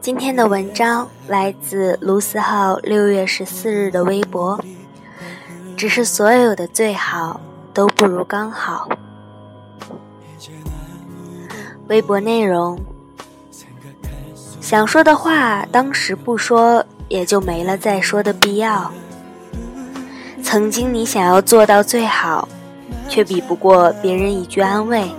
[0.00, 4.58] 今天的文章来自卢思浩六月十四日的微博。
[5.82, 7.40] 只是所有的最好
[7.74, 8.88] 都不如刚好。
[11.88, 12.78] 微博内容：
[14.72, 18.90] 想说的话当时不说，也就没了再说的必要。
[20.42, 22.48] 曾经你想要做到最好，
[23.06, 25.12] 却比不过别人一句安慰。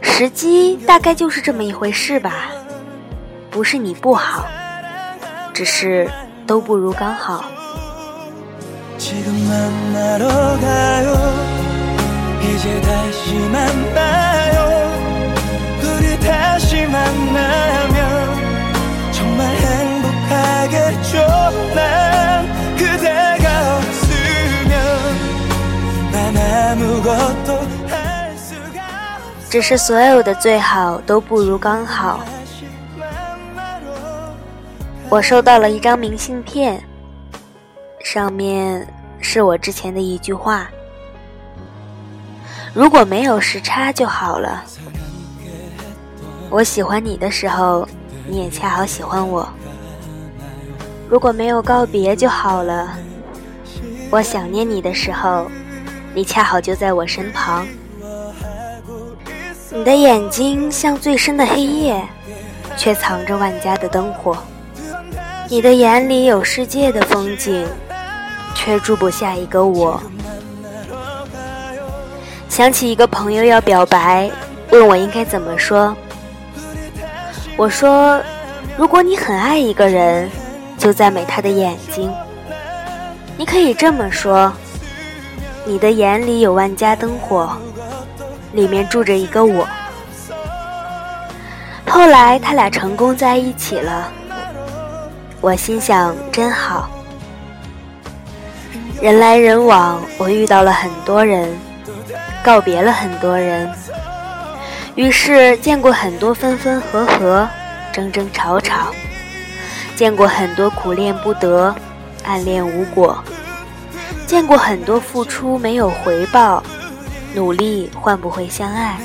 [0.00, 2.46] 时机大概就是这么一回事吧。
[3.50, 4.46] 不是你不好，
[5.52, 6.10] 只是
[6.46, 7.44] 都不如刚好。
[29.56, 32.20] 只是所有的最好都不如刚好。
[35.08, 36.78] 我收到了一张明信片，
[38.04, 38.86] 上面
[39.18, 40.68] 是我之前的一句话
[42.74, 44.62] ：“如果没有时差就好了。”
[46.52, 47.88] 我喜欢你的时候，
[48.28, 49.48] 你也恰好喜欢我。
[51.08, 52.94] 如果没有告别就好了。
[54.10, 55.50] 我想念你的时候，
[56.12, 57.66] 你恰好就在我身旁。
[59.76, 62.02] 你的眼睛像最深的黑夜，
[62.78, 64.34] 却藏着万家的灯火。
[65.50, 67.66] 你的眼里有世界的风景，
[68.54, 70.02] 却住不下一个我。
[72.48, 74.30] 想起一个朋友要表白，
[74.70, 75.94] 问我应该怎么说。
[77.54, 78.18] 我说：
[78.78, 80.30] 如果你很爱一个人，
[80.78, 82.10] 就赞美他的眼睛。
[83.36, 84.50] 你可以这么说：
[85.66, 87.54] 你的眼里有万家灯火，
[88.56, 89.68] 里面住着一个我。
[91.86, 94.10] 后来他俩成功在一起了。
[95.40, 96.88] 我心想真好，
[99.00, 101.54] 人来人往，我遇到了很多人，
[102.42, 103.70] 告别了很多人，
[104.96, 107.46] 于是见过很多分分合合，
[107.92, 108.88] 争争吵吵，
[109.94, 111.72] 见过很多苦恋不得，
[112.24, 113.22] 暗恋无果，
[114.26, 116.62] 见过很多付出没有回报，
[117.36, 118.98] 努力换不回相爱。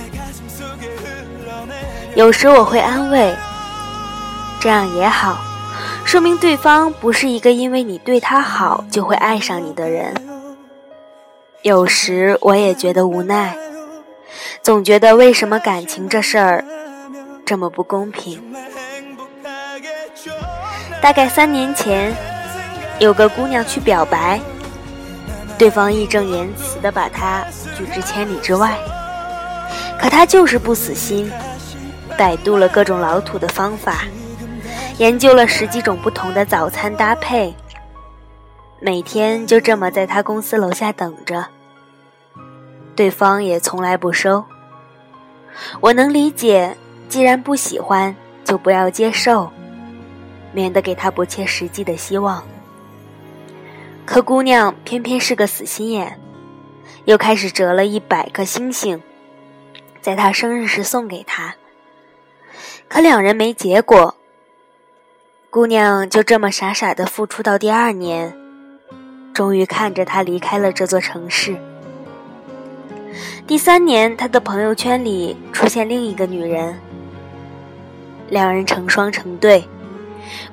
[2.16, 3.36] 有时我会安慰，
[4.62, 5.38] 这样也好。
[6.06, 10.14] 说明对方不是一个因为你对他好就会爱上你的人。
[11.62, 13.54] 有时我也觉得无奈，
[14.64, 16.64] 总觉得为什么感情这事儿
[17.46, 18.42] 这么不公平。
[21.02, 22.16] 大概三年前，
[22.98, 24.40] 有个姑娘去表白，
[25.62, 27.46] 对方义正言辞地把他
[27.78, 28.76] 拒之千里之外，
[30.02, 31.32] 可他就是不死心，
[32.18, 34.00] 百度了各种老土的方法。
[34.98, 37.54] 研究了十几种不同的早餐搭配，
[38.80, 41.46] 每天就这么在他公司楼下等着。
[42.96, 44.44] 对方也从来不收。
[45.80, 46.76] 我能理解，
[47.08, 49.52] 既然不喜欢，就不要接受，
[50.54, 52.44] 免得给他不切实际的希望。
[54.06, 56.20] 可姑娘偏偏是个死心眼，
[57.06, 59.02] 又开始折了一百颗星星，
[60.02, 61.56] 在他生日时送给他。
[62.88, 64.16] 可两人没结果。
[65.50, 68.36] 姑娘就这么傻傻的付出到第二年，
[69.34, 71.56] 终于看着他离开了这座城市。
[73.48, 76.78] 第三年，他的朋友圈里出现另一个女人，
[78.30, 79.64] 两人成双成对。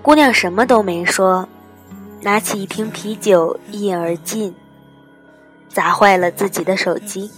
[0.03, 1.49] 姑娘什么都没说，
[2.21, 4.55] 拿起一瓶啤酒一饮而尽，
[5.69, 7.31] 砸坏了自己的手机。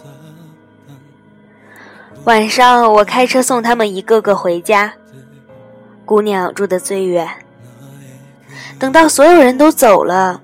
[2.25, 4.93] 晚上，我开车送他们一个个回家，
[6.05, 7.29] 姑娘住的最远。
[8.79, 10.41] 等到所有人都走了，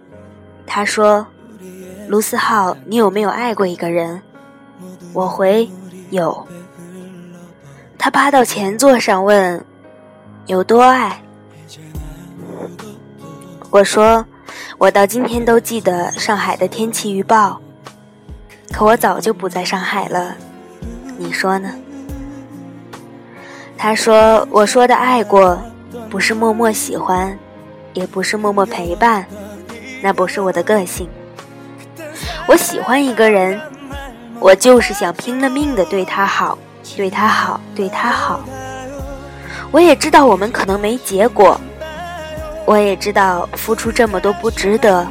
[0.67, 1.27] 他说
[2.09, 4.23] ：“卢思浩，你有没有爱过一个人？”
[5.13, 5.71] 我回
[6.11, 6.47] ：“有。”
[7.99, 9.65] 他趴到前座上问
[10.47, 11.23] ：“有多爱？”
[13.77, 14.25] 我说
[14.79, 17.61] ：“我到今天都记得上海的天气预报，
[18.73, 20.35] 可我早就不在上海了，
[21.19, 21.71] 你说呢？”
[23.77, 25.61] 他说：“我说的爱过，
[26.09, 27.39] 不是默默喜欢。”
[27.93, 29.27] 也不是默默陪伴，
[30.03, 31.07] 那不是我的个性。
[32.47, 33.61] 我喜欢一个人，
[34.41, 36.57] 我就是想拼了命的对他好，
[36.97, 38.41] 对他好，对他好。
[39.71, 41.61] 我也知道我们可能没结果，
[42.67, 45.07] 我也知道付出这么多不值得。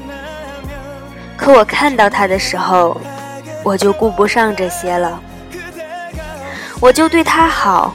[1.37, 2.99] 可我看到他的时候，
[3.63, 5.19] 我就顾不上这些了，
[6.79, 7.93] 我就对他好，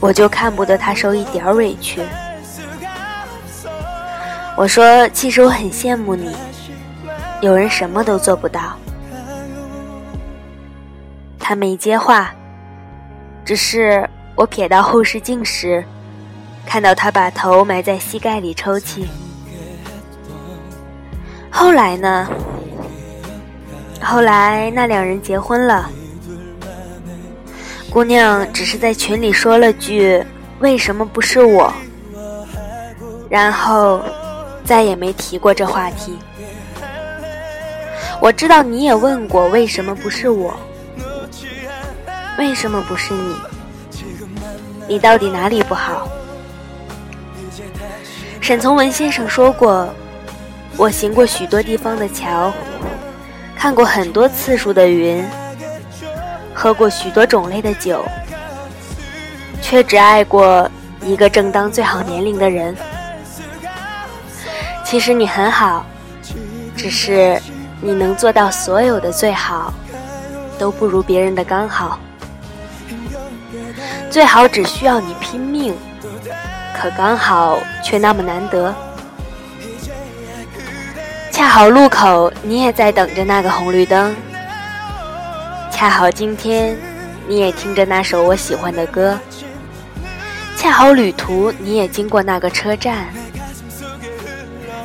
[0.00, 2.02] 我就看不得他受一点委屈。
[4.56, 6.34] 我说，其实我很羡慕你，
[7.40, 8.76] 有人什么都做不到。
[11.38, 12.34] 他没接话，
[13.44, 15.84] 只是我瞥到后视镜时，
[16.68, 19.08] 看到他把头埋在膝盖里抽泣。
[21.50, 22.28] 后来呢？
[24.02, 25.88] 后来那两人结婚了，
[27.88, 30.22] 姑娘只是在群里说了句
[30.60, 31.72] “为什么不是我”，
[33.30, 34.02] 然后
[34.62, 36.18] 再也没提过这话题。
[38.20, 40.54] 我知道你也问过为什么不是我，
[42.38, 43.34] 为什么不是你？
[44.86, 46.06] 你到底哪里不好？
[48.48, 49.86] 沈从文先生说过
[50.78, 52.50] ：“我行过许多地方的桥。”
[53.54, 55.22] 看过很多次数的云，
[56.54, 58.02] 喝过许多种类的酒，
[59.60, 60.66] 却只爱过
[61.02, 62.74] 一个正当最好年龄的人。
[64.82, 65.84] 其实你很好，
[66.74, 67.38] 只是
[67.82, 69.74] 你能做到所有的最好，
[70.58, 72.00] 都不如别人的刚好。
[74.08, 75.76] 最好只需要你拼命，
[76.80, 78.72] 可刚好却那么难得。
[81.32, 84.14] 恰好路口，你也在等着那个红绿灯。
[85.72, 86.78] 恰好今天，
[87.26, 89.18] 你也听着那首我喜欢的歌。
[90.56, 93.06] 恰好旅途，你也经过那个车站。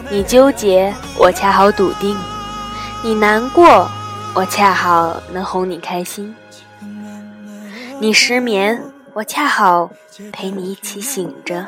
[0.09, 2.15] 你纠结，我恰好笃定；
[3.03, 3.87] 你难过，
[4.33, 6.35] 我恰好能哄你开心。
[7.99, 9.91] 你失眠，我恰好
[10.31, 11.65] 陪你一起醒着。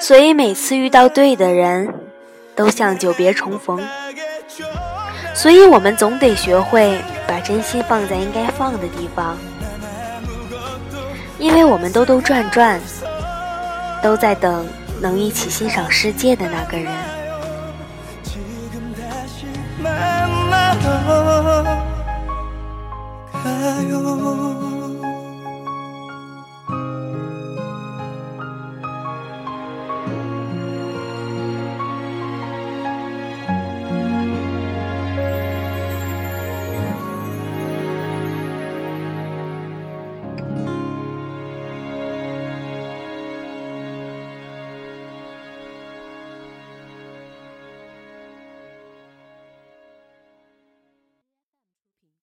[0.00, 1.94] 所以每次遇到对的人。
[2.56, 3.80] 都像久别重逢，
[5.34, 9.38] 所以我们总得学会把真心放在应该放的地方，
[11.38, 12.78] 因为我们兜兜转转，
[14.02, 14.66] 都在等
[15.00, 16.92] 能一起欣赏世界的那个人。